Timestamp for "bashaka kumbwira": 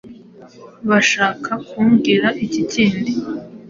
0.89-2.27